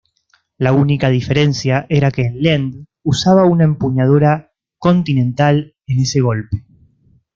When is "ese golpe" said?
5.99-6.65